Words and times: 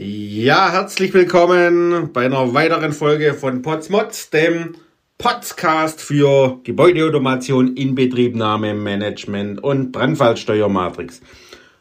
Ja, 0.00 0.70
herzlich 0.70 1.12
willkommen 1.12 2.12
bei 2.12 2.26
einer 2.26 2.54
weiteren 2.54 2.92
Folge 2.92 3.34
von 3.34 3.62
Potsmods, 3.62 4.30
dem 4.30 4.76
Podcast 5.18 6.00
für 6.00 6.60
Gebäudeautomation, 6.62 7.74
Inbetriebnahme, 7.74 8.74
Management 8.74 9.60
und 9.60 9.90
Brandfallsteuermatrix. 9.90 11.20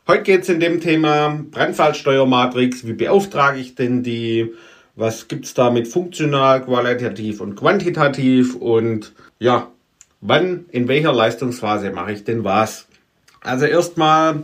Heute 0.08 0.24
geht 0.24 0.42
es 0.42 0.50
in 0.50 0.60
dem 0.60 0.82
Thema 0.82 1.44
Brandfallsteuermatrix. 1.52 2.88
Wie 2.88 2.94
beauftrage 2.94 3.60
ich 3.60 3.76
denn 3.76 4.02
die? 4.02 4.52
Was 4.96 5.28
gibt 5.28 5.46
es 5.46 5.54
da 5.54 5.70
mit 5.70 5.88
funktional, 5.88 6.66
qualitativ 6.66 7.40
und 7.40 7.56
quantitativ? 7.56 8.56
Und 8.56 9.14
ja, 9.38 9.68
wann, 10.22 10.66
in 10.72 10.88
welcher 10.88 11.14
Leistungsphase 11.14 11.92
mache 11.92 12.14
ich 12.14 12.24
denn 12.24 12.44
was? 12.44 12.88
Also 13.42 13.66
erstmal 13.66 14.42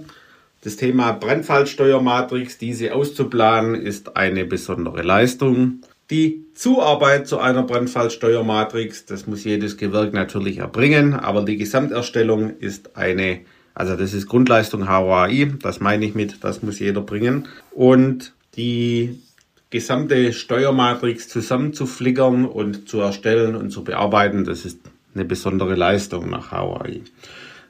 das 0.64 0.78
Thema 0.78 1.12
Brandfallsteuermatrix, 1.12 2.58
diese 2.58 2.94
auszuplanen, 2.94 3.76
ist 3.76 4.16
eine 4.16 4.46
besondere 4.46 5.02
Leistung. 5.02 5.82
Die 6.10 6.46
Zuarbeit 6.54 7.28
zu 7.28 7.40
einer 7.40 7.64
Brandfallsteuermatrix, 7.64 9.06
das 9.06 9.28
muss 9.28 9.44
jedes 9.44 9.76
Gewerk 9.76 10.14
natürlich 10.14 10.60
erbringen, 10.60 11.16
aber 11.16 11.44
die 11.44 11.58
Gesamterstellung 11.58 12.58
ist 12.60 12.96
eine, 12.96 13.42
also 13.74 13.98
das 13.98 14.14
ist 14.14 14.28
Grundleistung 14.28 14.88
HOAI, 14.88 15.54
das 15.62 15.82
meine 15.82 16.06
ich 16.06 16.16
mit, 16.16 16.44
das 16.44 16.64
muss 16.64 16.80
jeder 16.80 17.02
bringen. 17.02 17.48
Und 17.72 18.34
die 18.56 19.20
gesamte 19.70 20.32
Steuermatrix 20.32 21.28
zusammenzuflickern 21.28 22.46
und 22.46 22.88
zu 22.88 23.02
erstellen 23.02 23.56
und 23.56 23.72
zu 23.72 23.84
bearbeiten, 23.84 24.46
das 24.46 24.64
ist 24.64 24.80
eine 25.14 25.26
besondere 25.26 25.76
Leistung 25.76 26.30
nach 26.30 26.52
HOAI. 26.52 27.02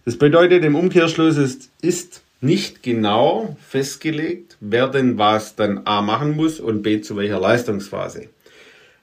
Das 0.05 0.17
bedeutet 0.17 0.63
im 0.63 0.75
Umkehrschluss, 0.75 1.37
es 1.37 1.71
ist 1.81 2.21
nicht 2.43 2.83
genau 2.83 3.55
festgelegt, 3.67 4.57
wer 4.59 4.87
denn 4.87 5.17
was 5.17 5.55
dann 5.55 5.81
A 5.85 6.01
machen 6.01 6.35
muss 6.35 6.59
und 6.59 6.81
B 6.81 7.01
zu 7.01 7.15
welcher 7.15 7.39
Leistungsphase. 7.39 8.29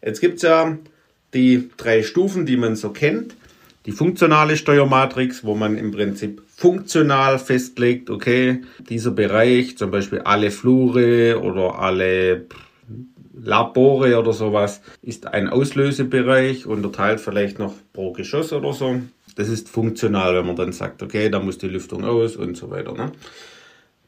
Jetzt 0.02 0.20
gibt 0.20 0.36
es 0.36 0.42
ja 0.42 0.78
die 1.34 1.70
drei 1.77 2.02
Stufen, 2.02 2.46
die 2.46 2.56
man 2.56 2.77
so 2.77 2.91
kennt. 2.91 3.34
Die 3.86 3.92
funktionale 3.92 4.58
Steuermatrix, 4.58 5.42
wo 5.42 5.55
man 5.55 5.78
im 5.78 5.91
Prinzip 5.91 6.42
funktional 6.55 7.38
festlegt, 7.38 8.11
okay, 8.11 8.61
dieser 8.91 9.11
Bereich, 9.11 9.78
zum 9.78 9.91
Beispiel 9.91 10.20
alle 10.20 10.50
Flure 10.50 11.41
oder 11.41 11.78
alle 11.78 12.44
Labore 13.42 14.18
oder 14.18 14.34
sowas, 14.34 14.83
ist 15.00 15.27
ein 15.27 15.48
Auslösebereich, 15.48 16.66
unterteilt 16.66 17.20
vielleicht 17.20 17.58
noch 17.58 17.72
pro 17.94 18.12
Geschoss 18.12 18.52
oder 18.52 18.74
so. 18.74 19.00
Das 19.34 19.48
ist 19.48 19.69
funktional, 19.69 20.34
wenn 20.36 20.47
man 20.47 20.56
dann 20.56 20.73
sagt, 20.73 21.03
okay, 21.03 21.28
da 21.28 21.41
muss 21.41 21.59
die 21.59 21.69
Lüftung 21.69 22.05
aus 22.05 22.36
und 22.36 22.56
so 22.56 22.70
weiter. 22.70 22.92
Ne? 22.92 23.12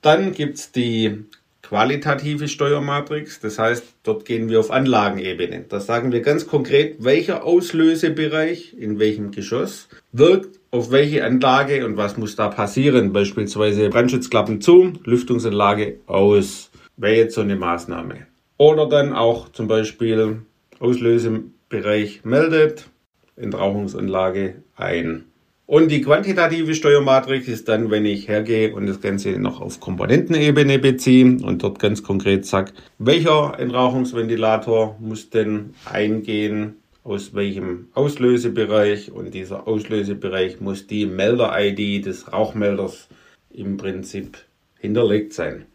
Dann 0.01 0.33
gibt 0.33 0.59
es 0.59 0.73
die 0.73 1.25
qualitative 1.63 2.49
Steuermatrix, 2.49 3.41
das 3.41 3.59
heißt, 3.59 3.85
dort 4.03 4.25
gehen 4.25 4.49
wir 4.49 4.61
auf 4.61 4.71
Anlagenebene. 4.71 5.65
Da 5.69 5.81
sagen 5.81 6.13
wir 6.13 6.21
ganz 6.21 6.47
konkret, 6.47 6.97
welcher 6.99 7.45
Auslösebereich 7.45 8.75
in 8.79 8.99
welchem 8.99 9.31
Geschoss 9.31 9.89
wirkt 10.13 10.61
auf 10.73 10.91
welche 10.91 11.25
Anlage 11.25 11.85
und 11.85 11.97
was 11.97 12.17
muss 12.17 12.35
da 12.35 12.49
passieren. 12.49 13.13
Beispielsweise 13.13 13.91
Brandschutzklappen 13.91 14.61
zu, 14.61 14.95
Lüftungsanlage 15.05 16.01
aus. 16.07 16.71
Wäre 16.97 17.17
jetzt 17.17 17.35
so 17.35 17.43
eine 17.43 17.57
Maßnahme. 17.57 18.27
Oder 18.57 18.89
dann 18.89 19.13
auch 19.13 19.51
zum 19.51 19.69
Beispiel 19.69 20.43
Auslösebereich 20.79 22.25
meldet, 22.25 22.87
Entrauchungsanlage 23.37 24.63
ein. 24.77 25.25
Und 25.67 25.91
die 25.91 26.03
quantitative 26.03 26.75
Steuermatrix 26.75 27.49
ist 27.49 27.69
dann, 27.69 27.91
wenn 27.91 28.05
ich 28.05 28.29
hergehe 28.29 28.75
und 28.75 28.87
das 28.87 29.01
Ganze 29.01 29.31
noch 29.39 29.61
auf 29.61 29.81
Komponentenebene 29.81 30.79
beziehe 30.79 31.25
und 31.43 31.63
dort 31.63 31.79
ganz 31.79 32.03
konkret 32.03 32.45
sage, 32.45 32.73
welcher 32.99 33.59
Entrauchungsventilator 33.59 34.99
muss 35.01 35.31
denn 35.31 35.75
eingehen, 35.85 36.75
aus 37.05 37.35
welchem 37.35 37.89
Auslösebereich 37.95 39.13
und 39.13 39.33
dieser 39.33 39.67
Auslösebereich 39.67 40.61
muss 40.61 40.87
die 40.87 41.07
Melder-ID 41.07 42.05
des 42.05 42.33
Rauchmelders 42.33 43.09
im 43.51 43.77
Prinzip 43.77 44.39
hinterlegt 44.79 45.33
sein. 45.33 45.67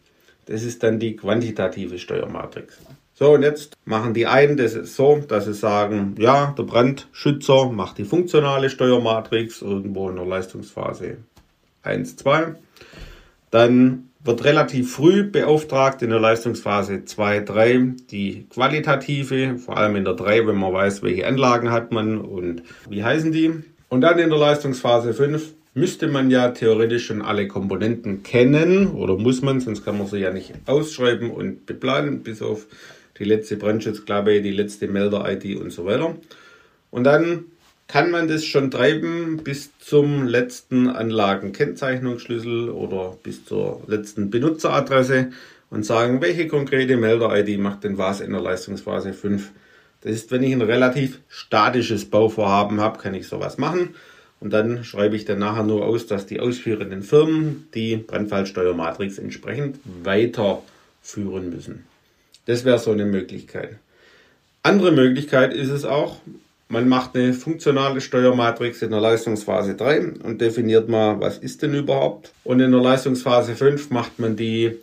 Das 0.46 0.62
ist 0.62 0.82
dann 0.82 0.98
die 0.98 1.16
quantitative 1.16 1.98
Steuermatrix. 1.98 2.78
So, 3.18 3.32
und 3.32 3.42
jetzt 3.42 3.76
machen 3.84 4.14
die 4.14 4.28
einen 4.28 4.56
das 4.56 4.74
so, 4.94 5.16
dass 5.26 5.46
sie 5.46 5.52
sagen, 5.52 6.14
ja, 6.20 6.54
der 6.56 6.62
Brandschützer 6.62 7.68
macht 7.68 7.98
die 7.98 8.04
funktionale 8.04 8.70
Steuermatrix 8.70 9.60
irgendwo 9.60 10.08
in 10.08 10.14
der 10.14 10.24
Leistungsphase 10.24 11.16
1, 11.82 12.14
2. 12.14 12.54
Dann 13.50 14.10
wird 14.22 14.44
relativ 14.44 14.92
früh 14.92 15.24
beauftragt 15.24 16.00
in 16.02 16.10
der 16.10 16.20
Leistungsphase 16.20 17.06
2, 17.06 17.40
3 17.40 17.94
die 18.08 18.46
qualitative, 18.50 19.58
vor 19.58 19.78
allem 19.78 19.96
in 19.96 20.04
der 20.04 20.14
3, 20.14 20.46
wenn 20.46 20.56
man 20.56 20.72
weiß, 20.72 21.02
welche 21.02 21.26
Anlagen 21.26 21.72
hat 21.72 21.90
man 21.90 22.20
und 22.20 22.62
wie 22.88 23.02
heißen 23.02 23.32
die. 23.32 23.50
Und 23.88 24.00
dann 24.02 24.20
in 24.20 24.30
der 24.30 24.38
Leistungsphase 24.38 25.12
5 25.12 25.54
müsste 25.74 26.06
man 26.06 26.30
ja 26.30 26.50
theoretisch 26.50 27.06
schon 27.06 27.22
alle 27.22 27.48
Komponenten 27.48 28.22
kennen 28.22 28.92
oder 28.92 29.16
muss 29.16 29.42
man, 29.42 29.58
sonst 29.58 29.84
kann 29.84 29.98
man 29.98 30.06
sie 30.06 30.18
ja 30.18 30.32
nicht 30.32 30.54
ausschreiben 30.66 31.32
und 31.32 31.66
beplanen, 31.66 32.22
bis 32.22 32.42
auf 32.42 32.68
die 33.18 33.24
letzte 33.24 33.56
Brandschutzklappe, 33.56 34.42
die 34.42 34.52
letzte 34.52 34.88
Melder-ID 34.88 35.60
und 35.60 35.70
so 35.70 35.84
weiter. 35.84 36.16
Und 36.90 37.04
dann 37.04 37.44
kann 37.88 38.10
man 38.10 38.28
das 38.28 38.44
schon 38.44 38.70
treiben 38.70 39.38
bis 39.42 39.70
zum 39.78 40.26
letzten 40.26 40.88
Anlagenkennzeichnungsschlüssel 40.88 42.68
oder 42.68 43.16
bis 43.22 43.44
zur 43.46 43.82
letzten 43.86 44.30
Benutzeradresse 44.30 45.30
und 45.70 45.84
sagen, 45.84 46.20
welche 46.20 46.48
konkrete 46.48 46.96
Melder-ID 46.96 47.58
macht 47.58 47.84
denn 47.84 47.98
was 47.98 48.20
in 48.20 48.32
der 48.32 48.42
Leistungsphase 48.42 49.12
5. 49.14 49.50
Das 50.02 50.12
ist, 50.12 50.30
wenn 50.30 50.42
ich 50.42 50.52
ein 50.52 50.62
relativ 50.62 51.20
statisches 51.28 52.04
Bauvorhaben 52.04 52.80
habe, 52.80 52.98
kann 52.98 53.14
ich 53.14 53.26
sowas 53.26 53.58
machen. 53.58 53.94
Und 54.40 54.52
dann 54.52 54.84
schreibe 54.84 55.16
ich 55.16 55.24
dann 55.24 55.40
nachher 55.40 55.64
nur 55.64 55.84
aus, 55.84 56.06
dass 56.06 56.26
die 56.26 56.40
ausführenden 56.40 57.02
Firmen 57.02 57.68
die 57.74 57.96
Brandfallsteuermatrix 57.96 59.18
entsprechend 59.18 59.80
weiterführen 60.04 61.50
müssen. 61.50 61.84
Das 62.48 62.64
wäre 62.64 62.78
so 62.78 62.92
eine 62.92 63.04
Möglichkeit. 63.04 63.76
Andere 64.62 64.90
Möglichkeit 64.90 65.52
ist 65.52 65.68
es 65.68 65.84
auch, 65.84 66.16
man 66.70 66.88
macht 66.88 67.14
eine 67.14 67.34
funktionale 67.34 68.00
Steuermatrix 68.00 68.80
in 68.80 68.90
der 68.90 69.02
Leistungsphase 69.02 69.74
3 69.74 70.12
und 70.24 70.40
definiert 70.40 70.88
mal, 70.88 71.20
was 71.20 71.36
ist 71.36 71.60
denn 71.60 71.74
überhaupt. 71.74 72.32
Und 72.44 72.60
in 72.60 72.72
der 72.72 72.80
Leistungsphase 72.80 73.54
5 73.54 73.90
macht 73.90 74.18
man 74.18 74.36
die 74.36 74.76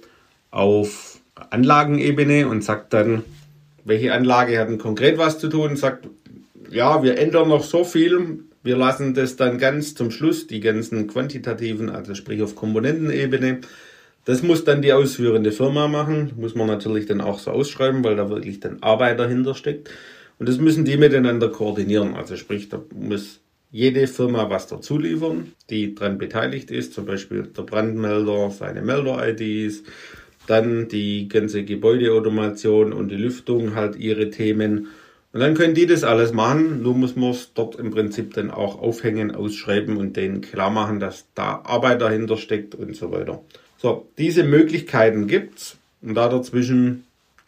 auf 0.51 1.19
Anlagenebene 1.33 2.47
und 2.47 2.63
sagt 2.63 2.93
dann, 2.93 3.23
welche 3.83 4.13
Anlage 4.13 4.59
hat 4.59 4.69
denn 4.69 4.77
konkret 4.77 5.17
was 5.17 5.39
zu 5.39 5.47
tun, 5.47 5.75
sagt, 5.75 6.07
ja, 6.69 7.01
wir 7.01 7.17
ändern 7.17 7.49
noch 7.49 7.63
so 7.63 7.83
viel, 7.83 8.41
wir 8.61 8.77
lassen 8.77 9.15
das 9.15 9.37
dann 9.37 9.57
ganz 9.57 9.95
zum 9.95 10.11
Schluss, 10.11 10.45
die 10.45 10.59
ganzen 10.59 11.07
quantitativen, 11.07 11.89
also 11.89 12.13
sprich 12.13 12.43
auf 12.43 12.55
Komponentenebene, 12.55 13.61
das 14.25 14.41
muss 14.41 14.63
dann 14.63 14.81
die 14.81 14.91
ausführende 14.91 15.51
Firma 15.51 15.87
machen. 15.87 16.33
Muss 16.35 16.55
man 16.55 16.67
natürlich 16.67 17.05
dann 17.05 17.21
auch 17.21 17.39
so 17.39 17.51
ausschreiben, 17.51 18.03
weil 18.03 18.15
da 18.15 18.29
wirklich 18.29 18.59
dann 18.59 18.81
Arbeit 18.81 19.19
dahinter 19.19 19.53
steckt. 19.53 19.89
Und 20.39 20.49
das 20.49 20.57
müssen 20.57 20.83
die 20.83 20.97
miteinander 20.97 21.49
koordinieren. 21.49 22.15
Also 22.15 22.35
sprich, 22.35 22.67
da 22.69 22.81
muss 22.93 23.39
jede 23.71 24.07
Firma 24.07 24.49
was 24.49 24.67
dazu 24.67 24.97
liefern, 24.97 25.53
die 25.69 25.93
daran 25.93 26.17
beteiligt 26.17 26.71
ist. 26.71 26.93
Zum 26.93 27.05
Beispiel 27.05 27.43
der 27.43 27.61
Brandmelder, 27.61 28.49
seine 28.49 28.81
Melder-IDs, 28.81 29.83
dann 30.47 30.87
die 30.87 31.27
ganze 31.27 31.63
Gebäudeautomation 31.63 32.93
und 32.93 33.09
die 33.09 33.17
Lüftung 33.17 33.75
halt 33.75 33.95
ihre 33.95 34.31
Themen. 34.31 34.87
Und 35.33 35.39
dann 35.39 35.53
können 35.53 35.75
die 35.75 35.85
das 35.85 36.03
alles 36.03 36.31
machen, 36.33 36.81
nur 36.81 36.95
muss 36.95 37.15
man 37.15 37.31
es 37.31 37.53
dort 37.53 37.75
im 37.75 37.91
Prinzip 37.91 38.33
dann 38.33 38.49
auch 38.49 38.81
aufhängen, 38.81 39.35
ausschreiben 39.35 39.97
und 39.97 40.15
denen 40.15 40.41
klar 40.41 40.69
machen, 40.69 40.99
dass 40.99 41.27
da 41.35 41.61
Arbeit 41.65 42.01
dahinter 42.01 42.37
steckt 42.37 42.73
und 42.73 42.95
so 42.95 43.11
weiter. 43.11 43.43
So, 43.85 44.07
diese 44.17 44.43
Möglichkeiten 44.43 45.27
gibt's 45.27 45.77
und 46.01 46.15
da 46.15 46.27
dazwischen 46.27 47.03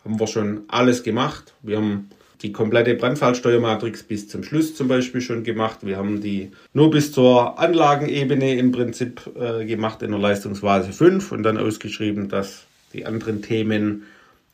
haben 0.05 0.19
wir 0.19 0.27
schon 0.27 0.65
alles 0.67 1.01
gemacht. 1.01 1.55
Wir 1.63 1.77
haben 1.77 2.11
die 2.43 2.51
komplette 2.51 2.93
Brandfallsteuermatrix 2.93 4.03
bis 4.03 4.27
zum 4.27 4.43
Schluss 4.43 4.75
zum 4.75 4.87
Beispiel 4.87 5.21
schon 5.21 5.43
gemacht. 5.43 5.79
Wir 5.81 5.97
haben 5.97 6.21
die 6.21 6.51
nur 6.73 6.91
bis 6.91 7.11
zur 7.11 7.57
Anlagenebene 7.57 8.55
im 8.55 8.71
Prinzip 8.71 9.21
äh, 9.35 9.65
gemacht 9.65 10.03
in 10.03 10.11
der 10.11 10.19
Leistungsphase 10.19 10.93
5 10.93 11.31
und 11.31 11.41
dann 11.41 11.57
ausgeschrieben, 11.57 12.29
dass 12.29 12.67
die 12.93 13.07
anderen 13.07 13.41
Themen 13.41 14.03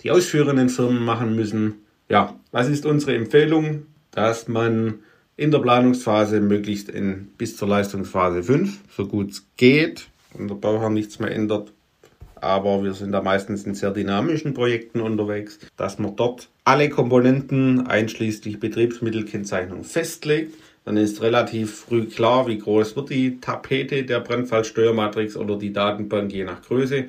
die 0.04 0.12
ausführenden 0.12 0.70
Firmen 0.70 1.04
machen 1.04 1.36
müssen. 1.36 1.82
Ja, 2.08 2.40
was 2.54 2.70
ist 2.70 2.86
unsere 2.86 3.14
Empfehlung? 3.14 3.88
Dass 4.12 4.48
man 4.48 5.00
in 5.36 5.52
der 5.52 5.60
Planungsphase 5.60 6.40
möglichst 6.40 6.88
in, 6.88 7.28
bis 7.38 7.58
zur 7.58 7.68
Leistungsphase 7.68 8.42
5, 8.42 8.80
so 8.96 9.06
gut 9.06 9.32
es 9.32 9.46
geht, 9.58 10.08
und 10.38 10.50
der 10.50 10.56
Bauherr 10.56 10.90
nichts 10.90 11.20
mehr 11.20 11.32
ändert. 11.32 11.72
Aber 12.36 12.84
wir 12.84 12.94
sind 12.94 13.14
da 13.14 13.22
meistens 13.22 13.64
in 13.64 13.74
sehr 13.74 13.92
dynamischen 13.92 14.54
Projekten 14.54 15.00
unterwegs, 15.00 15.60
dass 15.78 15.98
man 15.98 16.16
dort 16.16 16.50
alle 16.66 16.90
Komponenten 16.90 17.88
einschließlich 17.88 18.60
Betriebsmittelkennzeichnung 18.60 19.84
festlegt. 19.84 20.54
Dann 20.84 20.98
ist 20.98 21.22
relativ 21.22 21.74
früh 21.74 22.06
klar, 22.06 22.48
wie 22.48 22.58
groß 22.58 22.98
wird 22.98 23.10
die 23.10 23.40
Tapete 23.40 24.04
der 24.04 24.20
Brandfallsteuermatrix 24.20 25.38
oder 25.38 25.58
die 25.58 25.72
Datenbank 25.72 26.34
je 26.34 26.44
nach 26.44 26.62
Größe. 26.62 27.06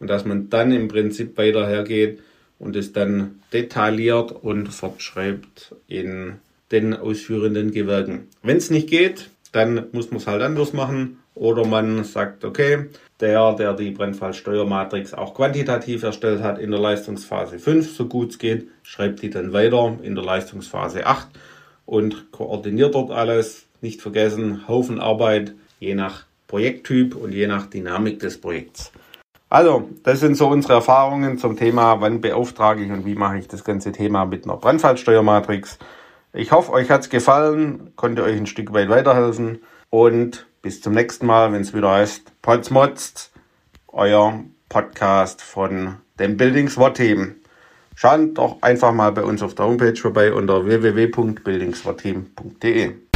Und 0.00 0.08
dass 0.08 0.24
man 0.24 0.50
dann 0.50 0.72
im 0.72 0.88
Prinzip 0.88 1.38
weiter 1.38 1.68
hergeht 1.68 2.18
und 2.58 2.74
es 2.74 2.92
dann 2.92 3.40
detailliert 3.52 4.32
und 4.32 4.68
fortschreibt 4.68 5.76
in 5.86 6.34
den 6.72 6.94
ausführenden 6.94 7.70
Gewerken. 7.70 8.28
Wenn 8.42 8.56
es 8.56 8.70
nicht 8.70 8.88
geht, 8.88 9.30
dann 9.52 9.86
muss 9.92 10.10
man 10.10 10.18
es 10.18 10.26
halt 10.26 10.42
anders 10.42 10.72
machen 10.72 11.18
oder 11.34 11.66
man 11.66 12.04
sagt, 12.04 12.44
okay, 12.44 12.86
der, 13.20 13.52
der 13.52 13.74
die 13.74 13.90
Brennfallsteuermatrix 13.90 15.14
auch 15.14 15.34
quantitativ 15.34 16.02
erstellt 16.02 16.42
hat 16.42 16.58
in 16.58 16.70
der 16.70 16.80
Leistungsphase 16.80 17.58
5, 17.58 17.94
so 17.94 18.06
gut 18.06 18.30
es 18.30 18.38
geht, 18.38 18.68
schreibt 18.82 19.22
die 19.22 19.30
dann 19.30 19.52
weiter 19.52 19.96
in 20.02 20.14
der 20.14 20.24
Leistungsphase 20.24 21.06
8 21.06 21.28
und 21.86 22.32
koordiniert 22.32 22.94
dort 22.94 23.10
alles. 23.10 23.66
Nicht 23.80 24.00
vergessen, 24.00 24.66
Haufen 24.68 25.00
Arbeit, 25.00 25.54
je 25.80 25.94
nach 25.94 26.24
Projekttyp 26.46 27.16
und 27.16 27.32
je 27.32 27.46
nach 27.46 27.66
Dynamik 27.66 28.20
des 28.20 28.40
Projekts. 28.40 28.92
Also, 29.48 29.90
das 30.02 30.20
sind 30.20 30.36
so 30.36 30.48
unsere 30.48 30.74
Erfahrungen 30.74 31.36
zum 31.36 31.56
Thema, 31.56 32.00
wann 32.00 32.20
beauftrage 32.20 32.84
ich 32.84 32.90
und 32.90 33.04
wie 33.04 33.14
mache 33.14 33.38
ich 33.38 33.48
das 33.48 33.64
ganze 33.64 33.92
Thema 33.92 34.24
mit 34.24 34.44
einer 34.44 34.56
Brandfallsteuermatrix. 34.56 35.78
Ich 36.34 36.50
hoffe, 36.50 36.72
euch 36.72 36.90
hat 36.90 37.02
es 37.02 37.10
gefallen, 37.10 37.92
konnte 37.94 38.22
euch 38.22 38.38
ein 38.38 38.46
Stück 38.46 38.72
weit 38.72 38.88
weiterhelfen 38.88 39.60
und 39.90 40.46
bis 40.62 40.80
zum 40.80 40.94
nächsten 40.94 41.26
Mal, 41.26 41.52
wenn 41.52 41.60
es 41.60 41.74
wieder 41.74 41.90
heißt 41.90 42.40
Potsmotzt, 42.40 43.32
euer 43.88 44.42
Podcast 44.70 45.42
von 45.42 45.96
dem 46.18 46.38
Building 46.38 46.70
SWAT 46.70 46.96
Team. 46.96 47.34
Schaut 47.94 48.38
doch 48.38 48.62
einfach 48.62 48.94
mal 48.94 49.12
bei 49.12 49.24
uns 49.24 49.42
auf 49.42 49.54
der 49.54 49.66
Homepage 49.66 49.94
vorbei 49.94 50.32
unter 50.32 50.64
www.buildingswatteam.de. 50.64 53.11